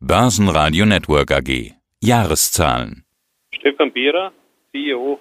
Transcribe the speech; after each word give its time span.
Börsenradio 0.00 0.86
Network 0.86 1.32
AG. 1.32 1.74
Jahreszahlen. 2.00 3.04
Stefan 3.50 3.92
Bierer, 3.92 4.30
CEO 4.70 5.18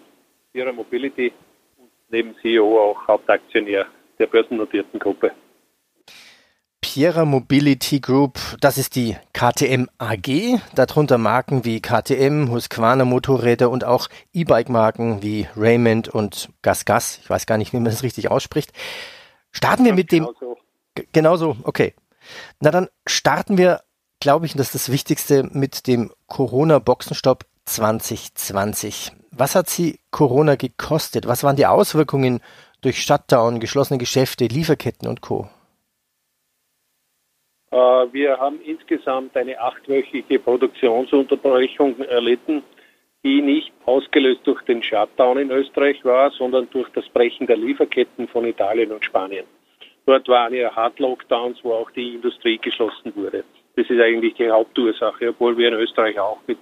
Bierer 0.54 0.72
Mobility 0.72 1.34
und 1.78 1.90
neben 2.10 2.36
CEO 2.44 2.92
auch 2.92 3.08
Hauptaktionär 3.08 3.88
der 4.20 4.28
börsennotierten 4.28 5.00
Gruppe. 5.00 5.32
Piera 6.80 7.26
Mobility 7.26 8.00
Group, 8.00 8.38
das 8.62 8.78
ist 8.78 8.96
die 8.96 9.18
KTM 9.34 9.88
AG, 9.98 10.60
darunter 10.76 11.18
Marken 11.18 11.66
wie 11.66 11.82
KTM, 11.82 12.52
Husqvarna 12.52 13.04
Motorräder 13.04 13.72
und 13.72 13.84
auch 13.84 14.10
E-Bike-Marken 14.34 15.24
wie 15.24 15.48
Raymond 15.56 16.08
und 16.08 16.50
GasGas. 16.62 17.18
Ich 17.24 17.30
weiß 17.32 17.48
gar 17.48 17.58
nicht, 17.58 17.74
wie 17.74 17.78
man 17.78 17.86
das 17.86 18.04
richtig 18.04 18.30
ausspricht. 18.30 18.74
Starten 19.52 19.86
wir 19.86 19.94
mit 19.94 20.12
dem. 20.12 20.26
Genauso. 20.26 20.58
Genauso, 21.14 21.58
okay. 21.64 21.96
Na 22.60 22.70
dann 22.70 22.90
starten 23.08 23.58
wir 23.58 23.82
glaube 24.20 24.46
ich, 24.46 24.54
das 24.54 24.68
ist 24.68 24.76
das 24.76 24.92
Wichtigste 24.92 25.50
mit 25.52 25.88
dem 25.88 26.12
Corona-Boxenstopp 26.28 27.46
2020. 27.66 29.12
Was 29.32 29.56
hat 29.56 29.70
Sie 29.70 30.00
Corona 30.12 30.56
gekostet? 30.56 31.28
Was 31.28 31.44
waren 31.44 31.56
die 31.56 31.66
Auswirkungen 31.66 32.42
durch 32.82 33.04
Shutdown, 33.04 33.60
geschlossene 33.60 34.00
Geschäfte, 34.00 34.46
Lieferketten 34.46 35.08
und 35.08 35.22
Co.? 35.22 35.50
Äh, 37.72 37.76
wir 37.76 38.38
haben 38.38 38.62
insgesamt 38.62 39.36
eine 39.36 39.60
achtwöchige 39.60 40.40
Produktionsunterbrechung 40.40 42.00
erlitten, 42.02 42.64
die 43.24 43.42
nicht 43.42 43.72
ausgelöst 43.86 44.42
durch 44.46 44.62
den 44.64 44.82
Shutdown 44.82 45.38
in 45.38 45.52
Österreich 45.52 46.04
war, 46.06 46.32
sondern 46.32 46.70
durch 46.70 46.90
das 46.90 47.08
Brechen 47.10 47.48
der 47.48 47.58
Lieferketten 47.58 48.28
von 48.28 48.46
Italien 48.46 48.92
und 48.92 49.04
Spanien. 49.04 49.46
Dort 50.06 50.28
waren 50.30 50.54
ja 50.54 50.74
Hard-Lockdowns, 50.74 51.60
wo 51.64 51.74
auch 51.74 51.92
die 51.92 52.16
Industrie 52.16 52.58
geschlossen 52.58 53.14
wurde. 53.16 53.44
Das 53.78 53.88
ist 53.92 54.02
eigentlich 54.02 54.34
die 54.34 54.50
Hauptursache, 54.50 55.30
obwohl 55.30 55.56
wir 55.56 55.68
in 55.68 55.76
Österreich 55.76 56.20
auch 56.20 56.40
mit 56.48 56.58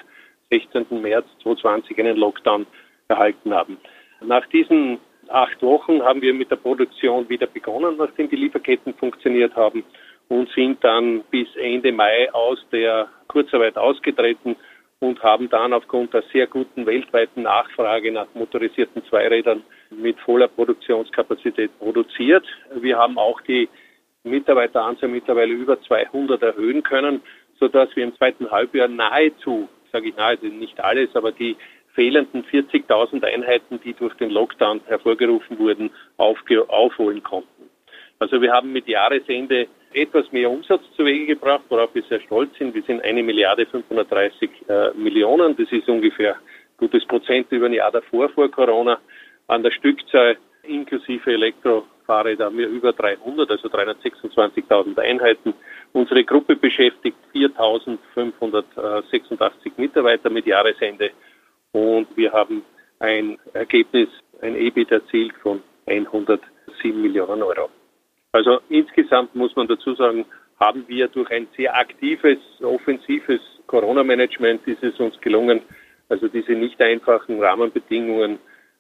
16. 0.51 1.01
März 1.01 1.25
2020 1.43 1.97
einen 1.97 2.17
Lockdown 2.17 2.67
erhalten 3.07 3.53
haben. 3.53 3.77
Nach 4.21 4.45
diesen 4.47 4.99
acht 5.29 5.61
Wochen 5.61 6.03
haben 6.03 6.21
wir 6.21 6.33
mit 6.33 6.51
der 6.51 6.57
Produktion 6.57 7.27
wieder 7.29 7.47
begonnen, 7.47 7.95
nachdem 7.97 8.29
die 8.29 8.35
Lieferketten 8.35 8.93
funktioniert 8.95 9.55
haben 9.55 9.85
und 10.27 10.49
sind 10.49 10.83
dann 10.83 11.21
bis 11.31 11.47
Ende 11.55 11.93
Mai 11.93 12.31
aus 12.33 12.59
der 12.73 13.07
Kurzarbeit 13.29 13.77
ausgetreten 13.77 14.57
und 14.99 15.23
haben 15.23 15.49
dann 15.49 15.71
aufgrund 15.71 16.13
der 16.13 16.23
sehr 16.33 16.47
guten 16.47 16.85
weltweiten 16.85 17.43
Nachfrage 17.43 18.11
nach 18.11 18.27
motorisierten 18.33 19.05
Zweirädern 19.05 19.63
mit 19.89 20.19
voller 20.19 20.49
Produktionskapazität 20.49 21.71
produziert. 21.79 22.45
Wir 22.75 22.97
haben 22.97 23.17
auch 23.17 23.39
die 23.41 23.69
Mitarbeiteranzahl 24.25 25.09
mittlerweile 25.09 25.53
über 25.53 25.81
200 25.81 26.41
erhöhen 26.41 26.83
können, 26.83 27.21
sodass 27.59 27.95
wir 27.95 28.03
im 28.03 28.15
zweiten 28.15 28.49
Halbjahr 28.51 28.87
nahezu, 28.87 29.69
sage 29.91 30.09
ich 30.09 30.15
nahezu, 30.15 30.47
nicht 30.47 30.79
alles, 30.79 31.15
aber 31.15 31.31
die 31.31 31.55
fehlenden 31.93 32.43
40.000 32.43 33.23
Einheiten, 33.23 33.79
die 33.83 33.93
durch 33.93 34.13
den 34.15 34.29
Lockdown 34.29 34.81
hervorgerufen 34.85 35.57
wurden, 35.57 35.89
aufholen 36.17 37.23
konnten. 37.23 37.69
Also 38.19 38.41
wir 38.41 38.51
haben 38.51 38.71
mit 38.71 38.87
Jahresende 38.87 39.67
etwas 39.93 40.29
mehr 40.31 40.49
Umsatz 40.49 40.81
zu 40.95 41.05
Wege 41.05 41.27
gebracht, 41.27 41.63
worauf 41.69 41.93
wir 41.95 42.03
sehr 42.03 42.19
stolz 42.21 42.57
sind. 42.57 42.75
Wir 42.75 42.83
sind 42.83 43.03
eine 43.03 43.23
Milliarde 43.23 43.65
530 43.65 44.49
äh, 44.67 44.91
Millionen. 44.93 45.55
Das 45.55 45.71
ist 45.71 45.87
ungefähr 45.87 46.35
gutes 46.77 47.05
Prozent 47.05 47.51
über 47.51 47.67
ein 47.67 47.73
Jahr 47.73 47.91
davor, 47.91 48.29
vor 48.29 48.49
Corona. 48.51 48.99
An 49.47 49.63
der 49.63 49.71
Stückzahl 49.71 50.37
inklusive 50.63 51.35
Elektrofahrräder 52.05 52.45
haben 52.45 52.57
wir 52.57 52.67
über 52.67 52.93
300, 52.93 53.51
also 53.51 53.67
326.000 53.67 54.97
Einheiten. 54.99 55.53
Unsere 55.93 56.23
Gruppe 56.23 56.55
beschäftigt 56.55 57.17
4.586 57.33 59.71
Mitarbeiter 59.77 60.29
mit 60.29 60.45
Jahresende 60.45 61.09
und 61.71 62.07
wir 62.15 62.31
haben 62.31 62.61
ein 62.99 63.39
Ergebnis, 63.53 64.09
ein 64.41 64.55
EBIT 64.55 64.91
erzielt 64.91 65.33
von 65.41 65.63
107 65.85 67.01
Millionen 67.01 67.41
Euro. 67.43 67.69
Also 68.31 68.61
insgesamt 68.69 69.35
muss 69.35 69.53
man 69.55 69.67
dazu 69.67 69.93
sagen, 69.95 70.25
haben 70.59 70.85
wir 70.87 71.07
durch 71.09 71.29
ein 71.31 71.47
sehr 71.57 71.75
aktives, 71.75 72.37
offensives 72.61 73.41
Corona-Management 73.67 74.67
ist 74.67 74.83
es 74.83 74.99
uns 74.99 75.19
gelungen, 75.21 75.61
also 76.07 76.27
diese 76.27 76.51
nicht 76.53 76.79
einfachen 76.81 77.41
Rahmenbedingungen 77.41 78.37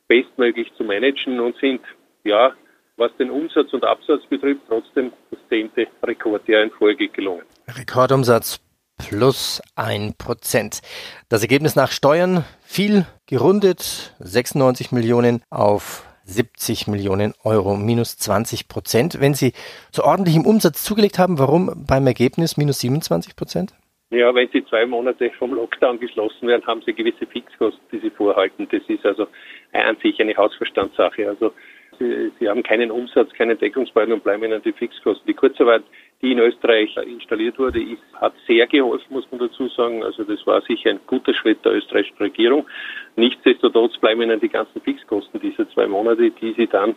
bestmöglich 0.07 0.71
zu 0.75 0.83
managen 0.83 1.39
und 1.39 1.57
sind, 1.57 1.81
ja, 2.23 2.53
was 2.97 3.15
den 3.17 3.29
Umsatz 3.29 3.73
und 3.73 3.83
Absatz 3.83 4.25
betrifft, 4.29 4.61
trotzdem 4.67 5.11
das 5.31 5.39
zehnte 5.49 5.87
Rekordjahr 6.03 6.63
in 6.63 6.71
Folge 6.71 7.09
gelungen. 7.09 7.43
Rekordumsatz 7.67 8.61
plus 8.97 9.61
ein 9.75 10.13
Prozent. 10.17 10.81
Das 11.29 11.41
Ergebnis 11.41 11.75
nach 11.75 11.91
Steuern 11.91 12.45
viel 12.61 13.05
gerundet, 13.27 14.15
96 14.19 14.91
Millionen 14.91 15.41
auf 15.49 16.05
70 16.23 16.87
Millionen 16.87 17.33
Euro, 17.43 17.75
minus 17.75 18.17
20 18.17 18.67
Prozent. 18.67 19.19
Wenn 19.19 19.33
Sie 19.33 19.53
zu 19.91 20.03
ordentlichem 20.03 20.45
Umsatz 20.45 20.83
zugelegt 20.83 21.19
haben, 21.19 21.37
warum 21.37 21.85
beim 21.87 22.07
Ergebnis 22.07 22.57
minus 22.57 22.79
27 22.79 23.35
Prozent? 23.35 23.73
Ja, 24.11 24.33
wenn 24.33 24.49
Sie 24.53 24.63
zwei 24.65 24.85
Monate 24.85 25.31
vom 25.37 25.53
Lockdown 25.53 25.99
geschlossen 25.99 26.47
werden, 26.47 26.65
haben 26.65 26.81
Sie 26.85 26.93
gewisse 26.93 27.27
Fixkosten, 27.27 27.81
die 27.91 27.99
Sie 27.99 28.09
vorhalten. 28.09 28.67
Das 28.71 28.81
ist 28.87 29.05
also 29.05 29.27
an 29.73 29.97
sich 30.01 30.19
eine 30.19 30.35
Hausverstandssache. 30.35 31.27
Also 31.27 31.51
Sie, 31.99 32.31
Sie 32.39 32.49
haben 32.49 32.63
keinen 32.63 32.91
Umsatz, 32.91 33.31
keinen 33.33 33.57
Deckungsbeitrag 33.57 34.13
und 34.13 34.23
bleiben 34.23 34.43
Ihnen 34.43 34.61
die 34.61 34.73
Fixkosten. 34.73 35.25
Die 35.27 35.33
Kurzarbeit, 35.33 35.83
die 36.21 36.31
in 36.31 36.39
Österreich 36.39 36.95
installiert 36.97 37.57
wurde, 37.59 37.81
ist, 37.81 38.01
hat 38.13 38.33
sehr 38.47 38.67
geholfen, 38.67 39.05
muss 39.09 39.29
man 39.31 39.39
dazu 39.39 39.67
sagen. 39.69 40.03
Also 40.03 40.23
das 40.23 40.45
war 40.45 40.61
sicher 40.61 40.91
ein 40.91 40.99
guter 41.07 41.33
Schritt 41.33 41.63
der 41.65 41.73
österreichischen 41.73 42.17
Regierung. 42.17 42.67
Nichtsdestotrotz 43.15 43.97
bleiben 43.97 44.21
Ihnen 44.21 44.39
die 44.39 44.49
ganzen 44.49 44.81
Fixkosten 44.81 45.39
dieser 45.39 45.69
zwei 45.69 45.87
Monate, 45.87 46.31
die 46.31 46.53
Sie 46.53 46.67
dann 46.67 46.95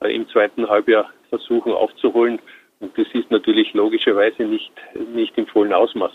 äh, 0.00 0.14
im 0.14 0.28
zweiten 0.28 0.68
Halbjahr 0.68 1.10
versuchen 1.28 1.72
aufzuholen. 1.72 2.38
Und 2.80 2.96
das 2.96 3.06
ist 3.12 3.30
natürlich 3.30 3.74
logischerweise 3.74 4.44
nicht, 4.44 4.72
nicht 5.14 5.36
im 5.36 5.46
vollen 5.46 5.72
Ausmaß 5.72 6.12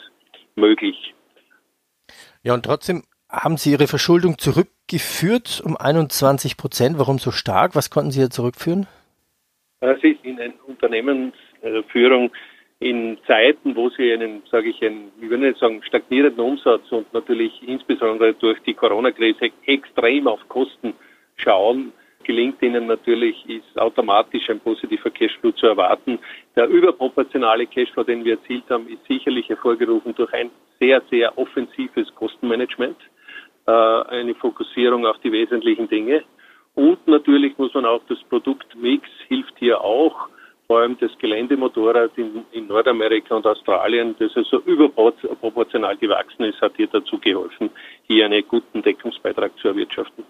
möglich. 0.55 1.13
Ja, 2.43 2.53
und 2.53 2.65
trotzdem 2.65 3.03
haben 3.33 3.57
Sie 3.57 3.71
Ihre 3.71 3.87
Verschuldung 3.87 4.37
zurückgeführt 4.37 5.61
um 5.65 5.75
21 5.75 6.55
Prozent. 6.55 6.99
Warum 6.99 7.17
so 7.17 7.31
stark? 7.31 7.75
Was 7.75 7.89
konnten 7.89 8.11
Sie 8.11 8.19
hier 8.19 8.29
zurückführen? 8.29 8.87
Es 9.81 10.01
ist 10.03 10.23
in 10.23 10.39
einer 10.39 10.53
Unternehmensführung 10.67 12.31
in 12.79 13.17
Zeiten, 13.25 13.75
wo 13.75 13.89
Sie 13.89 14.13
einen, 14.13 14.43
sage 14.51 14.69
ich, 14.69 14.81
einen, 14.83 15.11
ich 15.19 15.29
würde 15.29 15.47
nicht 15.47 15.59
sagen, 15.59 15.81
stagnierenden 15.83 16.43
Umsatz 16.43 16.91
und 16.91 17.11
natürlich 17.13 17.51
insbesondere 17.65 18.33
durch 18.33 18.59
die 18.61 18.73
Corona-Krise 18.73 19.51
extrem 19.65 20.27
auf 20.27 20.47
Kosten 20.47 20.93
schauen, 21.35 21.91
gelingt 22.23 22.61
ihnen 22.61 22.87
natürlich, 22.87 23.47
ist 23.49 23.77
automatisch 23.77 24.49
ein 24.49 24.59
positiver 24.59 25.09
Cashflow 25.09 25.51
zu 25.51 25.67
erwarten. 25.67 26.19
Der 26.55 26.67
überproportionale 26.67 27.67
Cashflow, 27.67 28.03
den 28.03 28.23
wir 28.23 28.33
erzielt 28.33 28.69
haben, 28.69 28.87
ist 28.87 29.05
sicherlich 29.07 29.49
hervorgerufen 29.49 30.13
durch 30.15 30.33
ein 30.33 30.49
sehr, 30.79 31.01
sehr 31.09 31.37
offensives 31.37 32.13
Kostenmanagement, 32.15 32.97
äh, 33.65 33.71
eine 33.71 34.35
Fokussierung 34.35 35.05
auf 35.05 35.17
die 35.23 35.31
wesentlichen 35.31 35.87
Dinge. 35.87 36.23
Und 36.75 37.07
natürlich 37.07 37.57
muss 37.57 37.73
man 37.73 37.85
auch 37.85 38.01
das 38.09 38.17
Produktmix 38.29 39.07
hilft 39.27 39.53
hier 39.59 39.81
auch, 39.81 40.27
vor 40.67 40.79
allem 40.79 40.97
das 40.99 41.11
Geländemotorrad 41.19 42.11
in, 42.17 42.45
in 42.51 42.67
Nordamerika 42.67 43.35
und 43.35 43.45
Australien, 43.45 44.15
das 44.17 44.31
also 44.35 44.59
überproportional 44.61 45.97
gewachsen 45.97 46.45
ist, 46.45 46.61
hat 46.61 46.73
hier 46.77 46.87
dazu 46.87 47.19
geholfen, 47.19 47.69
hier 48.03 48.25
einen 48.25 48.43
guten 48.47 48.81
Deckungsbeitrag 48.81 49.51
zu 49.59 49.67
erwirtschaften. 49.67 50.23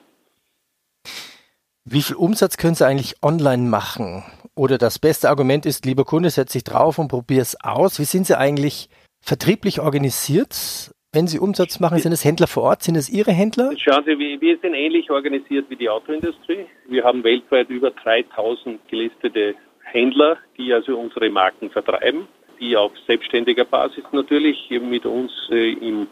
Wie 1.85 2.01
viel 2.01 2.15
Umsatz 2.15 2.57
können 2.57 2.75
Sie 2.75 2.85
eigentlich 2.85 3.15
online 3.21 3.69
machen? 3.69 4.23
Oder 4.55 4.77
das 4.77 4.99
beste 4.99 5.29
Argument 5.29 5.65
ist, 5.65 5.85
lieber 5.85 6.05
Kunde, 6.05 6.29
setz 6.29 6.53
dich 6.53 6.63
drauf 6.63 6.97
und 6.97 7.09
probier 7.09 7.41
es 7.41 7.57
aus. 7.61 7.99
Wie 7.99 8.05
sind 8.05 8.25
Sie 8.25 8.37
eigentlich 8.37 8.89
vertrieblich 9.21 9.81
organisiert? 9.81 10.92
Wenn 11.13 11.27
Sie 11.27 11.37
Umsatz 11.37 11.79
machen, 11.79 11.99
sind 11.99 12.11
es 12.11 12.25
Händler 12.25 12.47
vor 12.47 12.63
Ort? 12.63 12.81
Sind 12.81 12.95
es 12.95 13.07
Ihre 13.07 13.31
Händler? 13.31 13.71
Schauen 13.77 14.03
Sie, 14.03 14.17
wir 14.17 14.57
sind 14.57 14.73
ähnlich 14.73 15.11
organisiert 15.11 15.69
wie 15.69 15.75
die 15.75 15.87
Autoindustrie. 15.87 16.65
Wir 16.87 17.03
haben 17.03 17.23
weltweit 17.23 17.69
über 17.69 17.91
3000 17.91 18.87
gelistete 18.87 19.53
Händler, 19.83 20.37
die 20.57 20.73
also 20.73 20.97
unsere 20.97 21.29
Marken 21.29 21.69
vertreiben, 21.69 22.27
die 22.59 22.75
auf 22.75 22.91
selbstständiger 23.05 23.63
Basis 23.63 24.03
natürlich 24.11 24.57
mit 24.71 25.05
uns 25.05 25.31
äh, 25.51 25.73
im, 25.73 26.07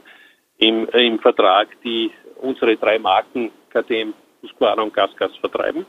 im, 0.59 0.87
im 0.89 1.17
Vertrag 1.17 1.69
die 1.83 2.11
unsere 2.39 2.77
drei 2.77 2.99
Marken 2.99 3.49
KTM, 3.71 4.13
Husqvarna 4.43 4.83
und 4.83 4.93
Gasgas 4.93 5.35
vertreiben. 5.37 5.83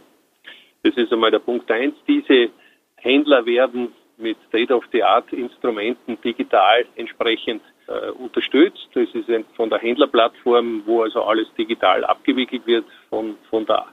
Das 0.85 0.97
ist 0.97 1.13
einmal 1.13 1.31
der 1.31 1.41
Punkt 1.41 1.71
eins. 1.71 1.95
Diese 2.09 2.49
Händler 2.97 3.45
werden 3.45 3.89
mit 4.17 4.39
State-of-the-Art-Instrumenten 4.49 6.19
digital 6.23 6.87
entsprechend 6.97 7.61
äh, 7.87 8.11
unterstützt. 8.11 8.89
Das 8.95 9.09
ist 9.15 9.29
ein, 9.29 9.45
von 9.57 9.71
der 9.71 9.79
Händlerplattform, 9.79 10.83
wo 10.87 11.03
also 11.03 11.23
alles 11.23 11.47
digital 11.59 12.05
abgewickelt 12.05 12.67
wird, 12.67 12.85
von, 13.11 13.37
von 13.51 13.67
der 13.67 13.87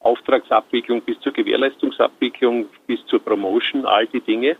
Auftragsabwicklung 0.00 1.02
bis 1.02 1.18
zur 1.20 1.32
Gewährleistungsabwicklung 1.32 2.66
bis 2.86 3.04
zur 3.06 3.22
Promotion, 3.22 3.84
all 3.84 4.06
die 4.06 4.20
Dinge. 4.20 4.56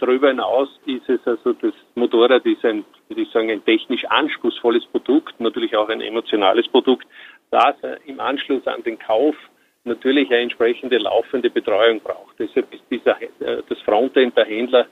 Darüber 0.00 0.28
hinaus 0.28 0.68
ist 0.86 1.08
es 1.08 1.20
also 1.26 1.52
das 1.54 1.72
Motorrad 1.96 2.46
ist 2.46 2.64
ein, 2.64 2.84
würde 3.08 3.22
ich 3.22 3.30
sagen, 3.30 3.50
ein 3.50 3.64
technisch 3.64 4.04
anspruchsvolles 4.04 4.86
Produkt, 4.86 5.40
natürlich 5.40 5.76
auch 5.76 5.88
ein 5.88 6.00
emotionales 6.00 6.68
Produkt, 6.68 7.06
das 7.50 7.74
im 8.06 8.20
Anschluss 8.20 8.66
an 8.66 8.82
den 8.84 8.98
Kauf 8.98 9.34
natürlich 9.84 10.28
eine 10.30 10.42
entsprechende 10.42 10.98
laufende 10.98 11.50
Betreuung 11.50 12.00
braucht. 12.00 12.38
Deshalb 12.38 12.72
ist 12.72 12.84
dieser, 12.90 13.20
äh, 13.22 13.62
das 13.68 13.78
Frontend 13.80 14.36
der 14.36 14.44
Händler 14.44 14.86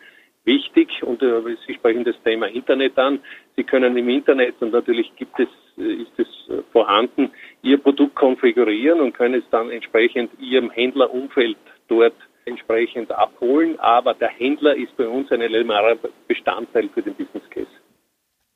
wichtig 0.46 1.02
und 1.02 1.22
äh, 1.22 1.56
Sie 1.66 1.74
sprechen 1.74 2.04
das 2.04 2.16
Thema 2.24 2.46
Internet 2.46 2.98
an. 2.98 3.20
Sie 3.56 3.64
können 3.64 3.96
im 3.96 4.08
Internet 4.08 4.54
und 4.60 4.72
natürlich 4.72 5.14
gibt 5.16 5.38
es, 5.38 5.48
äh, 5.76 6.02
ist 6.02 6.18
es 6.18 6.26
vorhanden, 6.72 7.30
Ihr 7.62 7.78
Produkt 7.78 8.14
konfigurieren 8.14 9.00
und 9.00 9.12
können 9.12 9.34
es 9.34 9.44
dann 9.50 9.70
entsprechend 9.70 10.30
Ihrem 10.40 10.70
Händlerumfeld 10.70 11.56
dort 11.88 12.14
entsprechend 12.46 13.10
abholen. 13.10 13.78
Aber 13.80 14.14
der 14.14 14.28
Händler 14.28 14.74
ist 14.76 14.96
bei 14.96 15.08
uns 15.08 15.30
ein 15.30 15.40
elementarer 15.40 15.96
Bestandteil 16.28 16.88
für 16.94 17.02
den 17.02 17.14
Business 17.14 17.48
Case. 17.50 17.66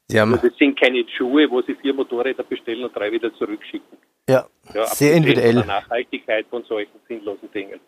Sie 0.08 0.18
haben 0.18 0.32
also 0.32 0.48
das 0.48 0.56
sind 0.56 0.78
keine 0.78 1.04
Schuhe, 1.08 1.48
wo 1.50 1.62
Sie 1.62 1.74
vier 1.74 1.94
Motorräder 1.94 2.42
bestellen 2.42 2.84
und 2.84 2.96
drei 2.96 3.12
wieder 3.12 3.32
zurückschicken. 3.34 3.98
Ja, 4.28 4.46
ja 4.74 4.86
sehr 4.86 5.14
individuell. 5.14 5.54
Nachhaltigkeit 5.54 6.46
von 6.50 6.64
solchen 6.64 6.98
sinnlosen 7.08 7.50
Dingen. 7.52 7.80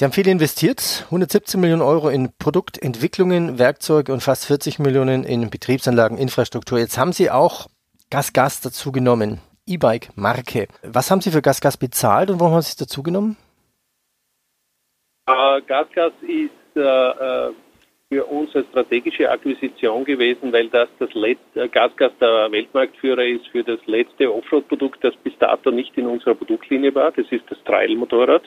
Sie 0.00 0.06
haben 0.06 0.12
viel 0.12 0.28
investiert, 0.28 1.04
117 1.10 1.60
Millionen 1.60 1.82
Euro 1.82 2.08
in 2.08 2.30
Produktentwicklungen, 2.38 3.58
Werkzeuge 3.58 4.14
und 4.14 4.22
fast 4.22 4.46
40 4.46 4.78
Millionen 4.78 5.24
in 5.24 5.50
Betriebsanlagen, 5.50 6.16
Infrastruktur. 6.16 6.78
Jetzt 6.78 6.96
haben 6.96 7.12
Sie 7.12 7.30
auch 7.30 7.66
GasGas 8.08 8.62
dazu 8.62 8.92
genommen, 8.92 9.40
E-Bike-Marke. 9.66 10.68
Was 10.82 11.10
haben 11.10 11.20
Sie 11.20 11.30
für 11.30 11.42
GasGas 11.42 11.76
bezahlt 11.76 12.30
und 12.30 12.40
warum 12.40 12.54
haben 12.54 12.62
Sie 12.62 12.70
es 12.70 12.76
dazu 12.76 13.02
genommen? 13.02 13.36
Äh, 15.26 15.60
GasGas 15.66 16.14
ist 16.22 16.76
äh, 16.76 16.80
äh 16.80 17.52
für 18.08 18.24
uns 18.24 18.56
eine 18.56 18.64
strategische 18.70 19.30
Akquisition 19.30 20.06
gewesen, 20.06 20.50
weil 20.50 20.68
das 20.68 20.88
das 20.98 21.12
letzte, 21.12 21.68
Gasgas 21.68 22.10
der 22.20 22.50
Weltmarktführer 22.50 23.24
ist 23.24 23.46
für 23.48 23.62
das 23.62 23.78
letzte 23.84 24.34
Offroad-Produkt, 24.34 25.04
das 25.04 25.14
bis 25.22 25.34
dato 25.38 25.70
nicht 25.70 25.96
in 25.98 26.06
unserer 26.06 26.34
Produktlinie 26.34 26.92
war. 26.94 27.12
Das 27.12 27.26
ist 27.30 27.44
das 27.50 27.62
Trail-Motorrad, 27.64 28.42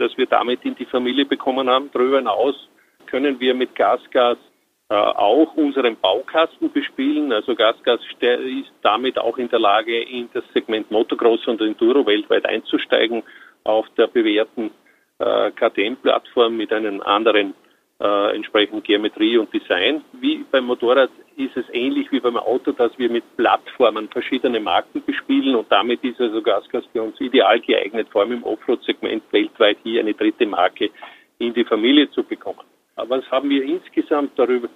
das 0.00 0.16
wir 0.16 0.26
damit 0.26 0.64
in 0.64 0.74
die 0.74 0.86
Familie 0.86 1.26
bekommen 1.26 1.68
haben. 1.68 1.90
Darüber 1.92 2.16
hinaus 2.16 2.54
können 3.06 3.38
wir 3.38 3.54
mit 3.54 3.74
Gasgas 3.74 4.38
äh, 4.88 4.94
auch 4.94 5.54
unseren 5.56 5.96
Baukasten 5.96 6.72
bespielen. 6.72 7.32
Also 7.32 7.54
Gasgas 7.54 8.00
ist 8.20 8.72
damit 8.82 9.18
auch 9.18 9.38
in 9.38 9.48
der 9.48 9.58
Lage, 9.58 10.02
in 10.02 10.28
das 10.32 10.44
Segment 10.54 10.90
Motocross 10.90 11.46
und 11.46 11.60
Enduro 11.60 12.06
weltweit 12.06 12.46
einzusteigen 12.46 13.22
auf 13.64 13.86
der 13.96 14.06
bewährten 14.06 14.70
äh, 15.18 15.50
KTM-Plattform 15.52 16.56
mit 16.56 16.72
einem 16.72 17.00
anderen 17.02 17.54
äh, 18.00 18.34
entsprechend 18.34 18.84
Geometrie 18.84 19.36
und 19.36 19.52
Design. 19.52 20.02
Wie 20.12 20.44
beim 20.50 20.64
Motorrad 20.64 21.10
ist 21.36 21.56
es 21.56 21.66
ähnlich 21.72 22.10
wie 22.10 22.20
beim 22.20 22.36
Auto, 22.36 22.72
dass 22.72 22.96
wir 22.98 23.10
mit 23.10 23.24
Plattformen 23.36 24.08
verschiedene 24.08 24.60
Marken 24.60 25.02
bespielen 25.04 25.54
und 25.54 25.70
damit 25.70 26.02
ist 26.02 26.20
also 26.20 26.42
Gasgas 26.42 26.84
für 26.92 27.02
uns 27.02 27.20
ideal 27.20 27.60
geeignet, 27.60 28.08
vor 28.10 28.22
allem 28.22 28.32
im 28.32 28.44
Offroad-Segment 28.44 29.22
weltweit 29.30 29.78
hier 29.82 30.00
eine 30.00 30.14
dritte 30.14 30.46
Marke 30.46 30.90
in 31.38 31.54
die 31.54 31.64
Familie 31.64 32.10
zu 32.10 32.22
bekommen. 32.22 32.60
Aber 32.96 33.18
was 33.18 33.30
haben 33.30 33.50
wir 33.50 33.62
insgesamt 33.62 34.38
darüber? 34.38 34.68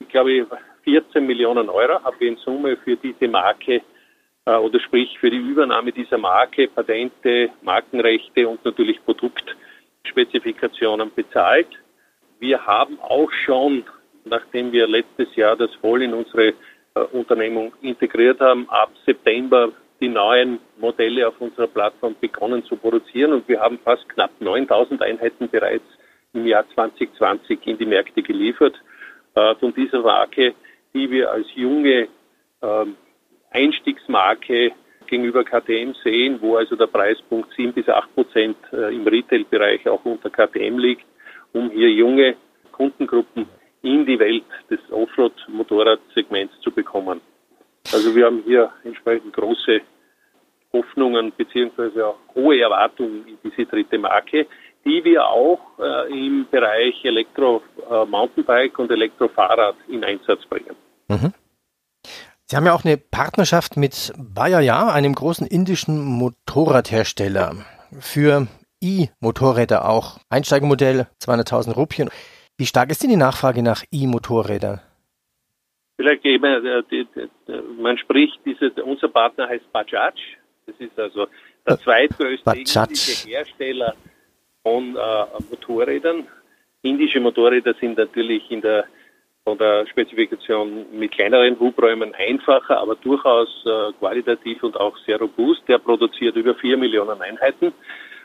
Ich 0.00 0.08
glaube, 0.08 0.46
14 0.84 1.26
Millionen 1.26 1.68
Euro 1.68 2.02
haben 2.02 2.16
wir 2.18 2.28
in 2.28 2.36
Summe 2.36 2.76
für 2.76 2.96
diese 2.96 3.28
Marke 3.28 3.82
äh, 4.46 4.56
oder 4.56 4.80
sprich 4.80 5.18
für 5.18 5.30
die 5.30 5.38
Übernahme 5.38 5.92
dieser 5.92 6.18
Marke, 6.18 6.68
Patente, 6.68 7.50
Markenrechte 7.62 8.48
und 8.48 8.64
natürlich 8.64 9.04
Produktspezifikationen 9.04 11.12
bezahlt. 11.14 11.68
Wir 12.44 12.66
haben 12.66 13.00
auch 13.00 13.32
schon, 13.46 13.84
nachdem 14.26 14.70
wir 14.70 14.86
letztes 14.86 15.34
Jahr 15.34 15.56
das 15.56 15.74
voll 15.76 16.02
in 16.02 16.12
unsere 16.12 16.48
äh, 16.94 17.00
Unternehmung 17.12 17.72
integriert 17.80 18.38
haben, 18.38 18.68
ab 18.68 18.90
September 19.06 19.72
die 19.98 20.10
neuen 20.10 20.58
Modelle 20.76 21.26
auf 21.26 21.40
unserer 21.40 21.68
Plattform 21.68 22.14
begonnen 22.20 22.62
zu 22.66 22.76
produzieren 22.76 23.32
und 23.32 23.48
wir 23.48 23.60
haben 23.60 23.78
fast 23.78 24.06
knapp 24.10 24.30
9000 24.40 25.00
Einheiten 25.00 25.48
bereits 25.48 25.86
im 26.34 26.46
Jahr 26.46 26.66
2020 26.74 27.60
in 27.66 27.78
die 27.78 27.86
Märkte 27.86 28.22
geliefert. 28.22 28.74
Äh, 29.34 29.54
von 29.54 29.72
dieser 29.72 30.02
Marke, 30.02 30.52
die 30.92 31.10
wir 31.10 31.30
als 31.30 31.46
junge 31.54 32.08
äh, 32.60 32.86
Einstiegsmarke 33.52 34.72
gegenüber 35.06 35.44
KTM 35.44 35.94
sehen, 36.04 36.36
wo 36.42 36.56
also 36.56 36.76
der 36.76 36.88
Preispunkt 36.88 37.54
7 37.54 37.72
bis 37.72 37.88
8 37.88 38.14
Prozent 38.14 38.58
äh, 38.70 38.94
im 38.94 39.06
Retail-Bereich 39.06 39.88
auch 39.88 40.04
unter 40.04 40.28
KTM 40.28 40.76
liegt 40.76 41.06
um 41.54 41.70
hier 41.70 41.90
junge 41.90 42.36
Kundengruppen 42.72 43.46
in 43.82 44.04
die 44.04 44.18
Welt 44.18 44.44
des 44.70 44.80
Offroad-Motorradsegments 44.90 46.60
zu 46.60 46.70
bekommen. 46.70 47.20
Also 47.92 48.14
wir 48.14 48.26
haben 48.26 48.42
hier 48.44 48.70
entsprechend 48.84 49.32
große 49.32 49.80
Hoffnungen 50.72 51.32
beziehungsweise 51.36 52.06
auch 52.06 52.18
hohe 52.34 52.60
Erwartungen 52.60 53.26
in 53.26 53.38
diese 53.44 53.66
dritte 53.66 53.98
Marke, 53.98 54.46
die 54.84 55.02
wir 55.04 55.26
auch 55.26 55.60
äh, 55.78 56.12
im 56.12 56.46
Bereich 56.50 57.04
Elektro-Mountainbike 57.04 58.78
äh, 58.78 58.82
und 58.82 58.90
Elektrofahrrad 58.90 59.76
in 59.88 60.04
Einsatz 60.04 60.44
bringen. 60.46 60.74
Mhm. 61.08 61.32
Sie 62.46 62.56
haben 62.56 62.66
ja 62.66 62.74
auch 62.74 62.84
eine 62.84 62.98
Partnerschaft 62.98 63.76
mit 63.76 64.12
Bajaja, 64.18 64.88
einem 64.88 65.14
großen 65.14 65.46
indischen 65.46 66.04
Motorradhersteller, 66.04 67.64
für 68.00 68.48
E-Motorräder 68.84 69.88
auch. 69.88 70.18
Einsteigermodell 70.28 71.06
200.000 71.22 71.74
Rupien. 71.74 72.10
Wie 72.58 72.66
stark 72.66 72.90
ist 72.90 73.02
denn 73.02 73.10
die 73.10 73.16
Nachfrage 73.16 73.62
nach 73.62 73.82
E-Motorrädern? 73.90 74.80
Vielleicht 75.96 76.24
eben, 76.26 76.44
äh, 76.44 77.02
man 77.80 77.96
spricht, 77.98 78.38
diese, 78.44 78.70
unser 78.84 79.08
Partner 79.08 79.48
heißt 79.48 79.72
Bajaj. 79.72 80.12
Das 80.66 80.76
ist 80.78 80.98
also 80.98 81.26
der 81.66 81.74
äh, 81.74 81.78
zweitgrößte 81.78 82.50
indische 82.50 83.28
Hersteller 83.28 83.94
von 84.62 84.96
äh, 84.96 85.24
Motorrädern. 85.50 86.26
Indische 86.82 87.20
Motorräder 87.20 87.74
sind 87.80 87.96
natürlich 87.96 88.50
in 88.50 88.60
der 88.60 88.84
von 89.44 89.58
der 89.58 89.86
Spezifikation 89.86 90.86
mit 90.98 91.12
kleineren 91.12 91.60
Hubräumen 91.60 92.14
einfacher, 92.14 92.78
aber 92.78 92.96
durchaus 92.96 93.48
äh, 93.66 93.92
qualitativ 93.98 94.62
und 94.62 94.74
auch 94.80 94.96
sehr 95.04 95.18
robust. 95.18 95.62
Der 95.68 95.78
produziert 95.78 96.34
über 96.36 96.54
vier 96.54 96.78
Millionen 96.78 97.20
Einheiten 97.20 97.72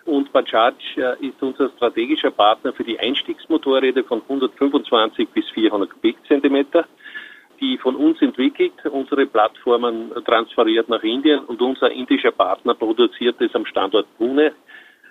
und 0.10 0.32
Bajaj 0.34 0.74
äh, 0.98 1.28
ist 1.28 1.42
unser 1.42 1.70
strategischer 1.70 2.32
Partner 2.32 2.74
für 2.74 2.84
die 2.84 3.00
Einstiegsmotorräder 3.00 4.04
von 4.04 4.22
125 4.28 5.30
bis 5.30 5.50
400 5.52 5.90
Kubikzentimeter, 5.90 6.86
die 7.62 7.78
von 7.78 7.96
uns 7.96 8.22
entwickelt, 8.22 8.74
unsere 8.86 9.26
Plattformen 9.26 10.12
transferiert 10.26 10.90
nach 10.90 11.04
Indien 11.04 11.40
und 11.42 11.62
unser 11.62 11.92
indischer 11.92 12.32
Partner 12.32 12.74
produziert 12.74 13.40
es 13.42 13.54
am 13.54 13.66
Standort 13.66 14.08
Pune. 14.18 14.54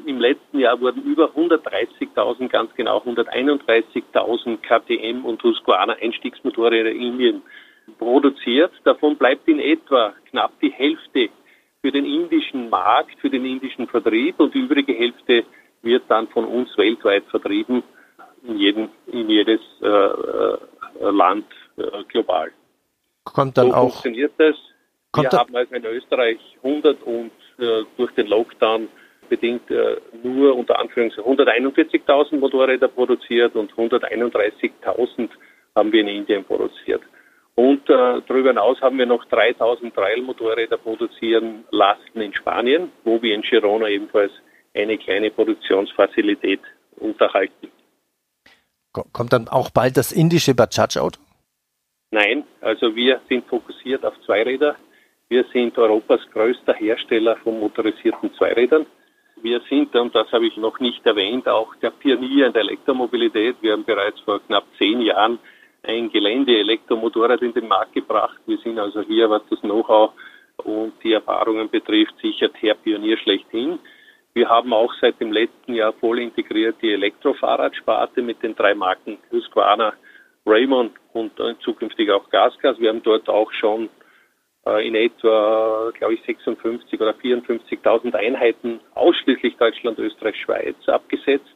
Im 0.07 0.21
letzten 0.21 0.61
Jahr 0.61 0.81
wurden 0.81 1.03
über 1.03 1.31
130.000, 1.31 2.49
ganz 2.49 2.73
genau 2.75 2.99
131.000 2.99 4.59
KTM 4.59 5.25
und 5.25 5.43
Husqvarna 5.43 5.97
Einstiegsmotorräder 6.01 6.91
in 6.91 7.03
Indien 7.03 7.43
produziert. 7.99 8.73
Davon 8.85 9.17
bleibt 9.17 9.49
in 9.49 9.59
etwa 9.59 10.15
knapp 10.31 10.53
die 10.61 10.71
Hälfte 10.71 11.31
für 11.89 11.93
den 11.93 12.05
indischen 12.05 12.69
Markt, 12.69 13.19
für 13.19 13.31
den 13.31 13.47
indischen 13.47 13.89
Vertrieb 13.89 14.39
und 14.41 14.53
die 14.55 14.59
übrige 14.59 14.93
Hälfte 14.93 15.45
wird 15.81 16.03
dann 16.09 16.29
von 16.29 16.45
uns 16.45 16.69
weltweit 16.77 17.25
vertrieben 17.31 17.83
in, 18.47 18.59
jeden, 18.59 18.91
in 19.07 19.31
jedes 19.31 19.61
äh, 19.81 19.87
äh 19.87 20.59
Land 21.01 21.47
äh, 21.79 22.05
global. 22.09 22.51
Kommt 23.25 23.57
dann 23.57 23.69
so 23.69 23.75
auch. 23.75 23.91
funktioniert 23.93 24.33
das. 24.37 24.55
Wir 25.17 25.31
haben 25.31 25.57
also 25.57 25.75
in 25.75 25.87
Österreich 25.87 26.39
100 26.63 27.03
und 27.05 27.31
äh, 27.59 27.85
durch 27.97 28.13
den 28.13 28.27
Lockdown 28.27 28.89
bedingt 29.31 29.71
äh, 29.71 29.97
nur 30.23 30.57
unter 30.57 30.79
Anführungszeichen 30.79 31.39
141.000 31.39 32.37
Motorräder 32.37 32.89
produziert 32.89 33.57
und 33.57 33.73
131.000 33.73 35.31
haben 35.75 35.93
wir 35.93 36.03
in 36.03 36.09
Indien 36.09 36.45
produziert. 36.45 37.01
Und 37.59 37.91
äh, 37.91 38.23
darüber 38.29 38.51
hinaus 38.51 38.81
haben 38.81 38.99
wir 38.99 39.07
noch 39.07 39.25
3000 39.25 39.93
Trail-Motorräder 39.93 40.77
produzieren 40.77 41.65
lassen 41.73 42.21
in 42.21 42.33
Spanien, 42.33 42.93
wo 43.03 43.21
wir 43.21 43.35
in 43.35 43.43
Girona 43.43 43.89
ebenfalls 43.89 44.31
eine 44.77 44.97
kleine 44.97 45.33
Produktionsfazilität 45.33 46.61
unterhalten. 46.99 47.73
Kommt 49.13 49.33
dann 49.33 49.49
auch 49.49 49.71
bald 49.71 49.97
das 49.97 50.13
indische 50.13 50.55
Bajaj-Auto? 50.55 51.19
Nein, 52.13 52.45
also 52.61 52.95
wir 52.95 53.21
sind 53.29 53.45
fokussiert 53.49 54.05
auf 54.05 54.15
Zweiräder. 54.25 54.77
Wir 55.29 55.45
sind 55.53 55.77
Europas 55.77 56.21
größter 56.33 56.75
Hersteller 56.75 57.39
von 57.39 57.59
motorisierten 57.59 58.33
Zweirädern. 58.35 58.87
Wir 59.43 59.61
sind, 59.69 59.97
und 59.97 60.15
das 60.15 60.31
habe 60.31 60.47
ich 60.47 60.57
noch 60.59 60.79
nicht 60.79 61.05
erwähnt, 61.05 61.49
auch 61.49 61.75
der 61.83 61.91
Pionier 61.91 62.47
in 62.47 62.53
der 62.53 62.63
Elektromobilität. 62.63 63.57
Wir 63.63 63.73
haben 63.73 63.85
bereits 63.85 64.21
vor 64.21 64.39
knapp 64.47 64.65
zehn 64.79 65.01
Jahren 65.01 65.41
ein 65.83 66.11
Gelände-Elektromotorrad 66.11 67.43
in 67.43 67.55
den 67.55 67.69
Markt 67.69 67.95
gebracht. 67.95 68.39
Wir 68.47 68.59
sind 68.59 68.79
also 68.79 69.03
hier, 69.03 69.31
was 69.31 69.43
das 69.51 69.61
Know-how 69.61 70.13
und 70.65 70.93
die 71.03 71.13
Erfahrungen 71.13 71.71
betrifft, 71.71 72.15
sicher 72.21 72.49
der 72.49 72.75
Pionier 72.75 73.17
schlechthin. 73.19 73.79
Wir 74.35 74.49
haben 74.49 74.73
auch 74.73 74.93
seit 75.01 75.21
dem 75.21 75.33
letzten 75.33 75.75
Jahr 75.75 75.93
voll 75.95 76.19
integriert 76.19 76.77
die 76.83 76.93
Elektrofahrradsparte 76.93 78.23
mit 78.23 78.43
den 78.43 78.55
drei 78.55 78.75
Marken 78.75 79.19
Husqvarna, 79.31 79.95
Raymond 80.47 80.93
und 81.13 81.33
zukünftig 81.61 82.11
auch 82.11 82.29
Gasgas. 82.31 82.79
Wir 82.79 82.91
haben 82.91 83.03
dort 83.03 83.29
auch 83.29 83.51
schon 83.53 83.89
äh, 84.67 84.87
in 84.87 84.95
etwa, 84.95 85.91
glaube 85.95 86.15
ich, 86.15 86.23
56 86.23 87.01
oder 87.01 87.13
54.000 87.13 88.15
Einheiten 88.15 88.81
ausschließlich 88.95 89.57
Deutschland, 89.57 89.99
Österreich, 89.99 90.37
Schweiz 90.37 90.77
abgesetzt. 90.87 91.55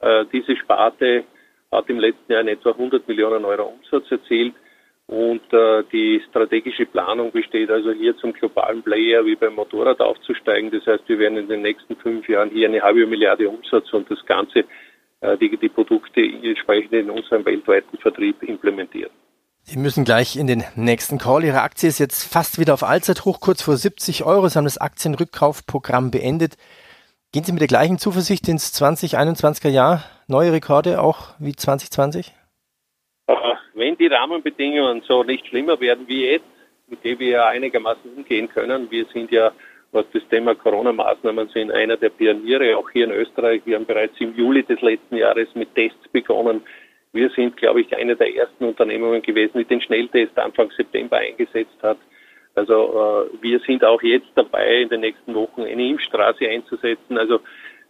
Äh, 0.00 0.24
diese 0.32 0.56
Sparte 0.56 1.24
hat 1.70 1.88
im 1.88 1.98
letzten 1.98 2.32
Jahr 2.32 2.40
in 2.40 2.48
etwa 2.48 2.70
100 2.70 3.06
Millionen 3.08 3.44
Euro 3.44 3.74
Umsatz 3.78 4.10
erzielt. 4.10 4.54
Und 5.06 5.40
äh, 5.54 5.84
die 5.90 6.22
strategische 6.28 6.84
Planung 6.84 7.32
besteht 7.32 7.70
also 7.70 7.92
hier 7.92 8.14
zum 8.18 8.34
globalen 8.34 8.82
Player 8.82 9.24
wie 9.24 9.36
beim 9.36 9.54
Motorrad 9.54 10.00
aufzusteigen. 10.00 10.70
Das 10.70 10.86
heißt, 10.86 11.08
wir 11.08 11.18
werden 11.18 11.38
in 11.38 11.48
den 11.48 11.62
nächsten 11.62 11.96
fünf 11.96 12.28
Jahren 12.28 12.50
hier 12.50 12.68
eine 12.68 12.82
halbe 12.82 13.06
Milliarde 13.06 13.48
Umsatz 13.48 13.90
und 13.94 14.10
das 14.10 14.24
Ganze, 14.26 14.64
äh, 15.20 15.38
die, 15.38 15.56
die 15.56 15.70
Produkte 15.70 16.20
entsprechend 16.20 16.92
in 16.92 17.10
unserem 17.10 17.44
weltweiten 17.46 17.96
Vertrieb 17.98 18.42
implementieren. 18.42 19.10
Sie 19.62 19.78
müssen 19.78 20.04
gleich 20.04 20.36
in 20.36 20.46
den 20.46 20.64
nächsten 20.76 21.18
Call. 21.18 21.44
Ihre 21.44 21.62
Aktie 21.62 21.88
ist 21.88 21.98
jetzt 21.98 22.30
fast 22.30 22.58
wieder 22.58 22.74
auf 22.74 22.82
Allzeithoch, 22.82 23.40
kurz 23.40 23.62
vor 23.62 23.76
70 23.76 24.24
Euro. 24.24 24.48
Sie 24.48 24.58
haben 24.58 24.64
das 24.64 24.78
Aktienrückkaufprogramm 24.78 26.10
beendet. 26.10 26.56
Gehen 27.30 27.44
Sie 27.44 27.52
mit 27.52 27.60
der 27.60 27.68
gleichen 27.68 27.98
Zuversicht 27.98 28.48
ins 28.48 28.72
2021er 28.72 29.68
Jahr? 29.68 30.02
Neue 30.28 30.50
Rekorde 30.50 30.98
auch 30.98 31.34
wie 31.38 31.54
2020? 31.54 32.32
Äh, 33.26 33.34
wenn 33.74 33.98
die 33.98 34.06
Rahmenbedingungen 34.06 35.02
so 35.06 35.22
nicht 35.24 35.46
schlimmer 35.46 35.78
werden 35.78 36.08
wie 36.08 36.24
jetzt, 36.24 36.46
mit 36.86 37.04
denen 37.04 37.20
wir 37.20 37.28
ja 37.28 37.46
einigermaßen 37.48 38.14
umgehen 38.16 38.48
können, 38.48 38.90
wir 38.90 39.04
sind 39.12 39.30
ja, 39.30 39.52
was 39.92 40.06
das 40.14 40.22
Thema 40.30 40.54
Corona-Maßnahmen 40.54 41.50
sind, 41.50 41.70
einer 41.70 41.98
der 41.98 42.08
Pioniere, 42.08 42.78
auch 42.78 42.88
hier 42.88 43.04
in 43.04 43.10
Österreich. 43.10 43.60
Wir 43.66 43.76
haben 43.76 43.84
bereits 43.84 44.18
im 44.20 44.34
Juli 44.34 44.62
des 44.62 44.80
letzten 44.80 45.18
Jahres 45.18 45.48
mit 45.54 45.74
Tests 45.74 46.08
begonnen. 46.10 46.62
Wir 47.12 47.28
sind, 47.36 47.58
glaube 47.58 47.82
ich, 47.82 47.94
eine 47.94 48.16
der 48.16 48.34
ersten 48.34 48.64
Unternehmungen 48.64 49.20
gewesen, 49.20 49.58
die 49.58 49.66
den 49.66 49.82
Schnelltest 49.82 50.38
Anfang 50.38 50.70
September 50.70 51.18
eingesetzt 51.18 51.76
hat. 51.82 51.98
Also 52.58 53.28
äh, 53.32 53.42
wir 53.42 53.60
sind 53.60 53.84
auch 53.84 54.02
jetzt 54.02 54.28
dabei, 54.34 54.82
in 54.82 54.88
den 54.88 55.00
nächsten 55.00 55.34
Wochen 55.34 55.62
eine 55.62 55.88
Impfstraße 55.88 56.48
einzusetzen. 56.48 57.16
Also 57.16 57.36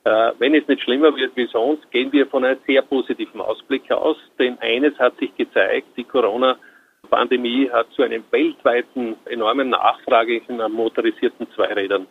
äh, 0.04 0.32
wenn 0.38 0.54
es 0.54 0.68
nicht 0.68 0.82
schlimmer 0.82 1.14
wird 1.16 1.34
wie 1.36 1.46
sonst, 1.46 1.90
gehen 1.90 2.12
wir 2.12 2.26
von 2.26 2.44
einem 2.44 2.60
sehr 2.66 2.82
positiven 2.82 3.40
Ausblick 3.40 3.90
aus. 3.90 4.16
Denn 4.38 4.58
eines 4.60 4.98
hat 4.98 5.16
sich 5.18 5.34
gezeigt, 5.36 5.88
die 5.96 6.04
Corona-Pandemie 6.04 7.70
hat 7.70 7.90
zu 7.92 8.02
einem 8.02 8.22
weltweiten 8.30 9.16
enormen 9.24 9.70
Nachfrage 9.70 10.40
nach 10.48 10.68
motorisierten 10.68 11.50
Zweirädern 11.54 12.06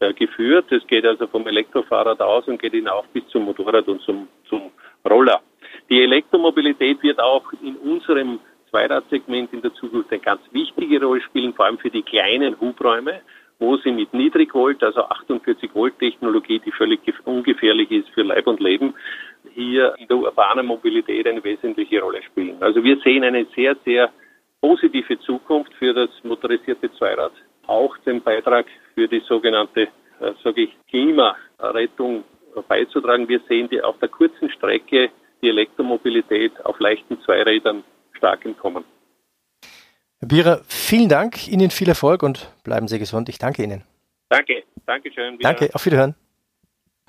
äh, 0.00 0.12
geführt. 0.14 0.70
Es 0.72 0.86
geht 0.86 1.04
also 1.04 1.26
vom 1.26 1.46
Elektrofahrrad 1.46 2.20
aus 2.20 2.46
und 2.48 2.60
geht 2.60 2.72
hinauf 2.72 3.06
bis 3.12 3.26
zum 3.28 3.44
Motorrad 3.44 3.86
und 3.88 4.00
zum, 4.02 4.28
zum 4.48 4.70
Roller. 5.08 5.40
Die 5.90 6.02
Elektromobilität 6.02 7.02
wird 7.02 7.20
auch 7.20 7.44
in 7.62 7.76
unserem 7.76 8.40
Zweiradsegment 8.70 9.52
in 9.52 9.62
der 9.62 9.74
Zukunft 9.74 10.10
eine 10.10 10.20
ganz 10.20 10.40
wichtige 10.52 11.02
Rolle 11.02 11.20
spielen, 11.20 11.54
vor 11.54 11.66
allem 11.66 11.78
für 11.78 11.90
die 11.90 12.02
kleinen 12.02 12.58
Hubräume, 12.60 13.20
wo 13.58 13.76
sie 13.78 13.90
mit 13.90 14.12
Niedrigvolt, 14.14 14.82
also 14.82 15.02
48 15.02 15.74
Volt 15.74 15.98
Technologie, 15.98 16.60
die 16.60 16.70
völlig 16.70 17.00
ungefährlich 17.24 17.90
ist 17.90 18.08
für 18.10 18.22
Leib 18.22 18.46
und 18.46 18.60
Leben, 18.60 18.94
hier 19.54 19.94
in 19.98 20.06
der 20.06 20.16
urbanen 20.16 20.66
Mobilität 20.66 21.26
eine 21.26 21.42
wesentliche 21.42 22.00
Rolle 22.00 22.22
spielen. 22.22 22.56
Also 22.60 22.82
wir 22.84 22.98
sehen 23.00 23.24
eine 23.24 23.46
sehr, 23.56 23.76
sehr 23.84 24.10
positive 24.60 25.18
Zukunft 25.20 25.72
für 25.74 25.92
das 25.92 26.10
motorisierte 26.22 26.92
Zweirad. 26.92 27.32
Auch 27.66 27.96
den 27.98 28.22
Beitrag 28.22 28.66
für 28.94 29.08
die 29.08 29.20
sogenannte, 29.20 29.82
äh, 30.20 30.32
sage 30.42 30.62
ich, 30.62 30.76
Klimarettung 30.88 32.24
beizutragen. 32.66 33.28
Wir 33.28 33.40
sehen 33.48 33.68
die 33.68 33.82
auf 33.82 33.98
der 33.98 34.08
kurzen 34.08 34.50
Strecke 34.50 35.10
die 35.42 35.48
Elektromobilität 35.48 36.52
auf 36.64 36.80
leichten 36.80 37.20
Zweirädern 37.22 37.84
stark 38.18 38.44
im 38.44 38.56
Kommen. 38.56 38.84
Herr 40.20 40.28
Bierer, 40.28 40.60
vielen 40.66 41.08
Dank, 41.08 41.48
Ihnen 41.48 41.70
viel 41.70 41.88
Erfolg 41.88 42.22
und 42.22 42.52
bleiben 42.64 42.88
Sie 42.88 42.98
gesund. 42.98 43.28
Ich 43.28 43.38
danke 43.38 43.62
Ihnen. 43.62 43.84
Danke, 44.28 44.64
danke 44.86 45.12
schön. 45.12 45.38
Danke, 45.38 45.70
auf 45.72 45.86
Wiederhören. 45.86 46.14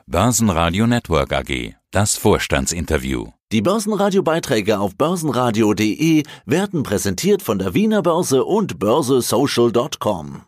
Börsenradio 0.06 0.88
Network 0.88 1.34
AG, 1.34 1.75
das 1.92 2.18
Vorstandsinterview. 2.18 3.28
Die 3.51 3.62
Börsenradiobeiträge 3.62 4.80
auf 4.80 4.96
börsenradio.de 4.96 6.24
werden 6.46 6.84
präsentiert 6.84 7.42
von 7.42 7.60
der 7.60 7.74
Wiener 7.74 8.01
Börse 8.01 8.46
und 8.46 8.80
börsesocial.com. 8.80 10.44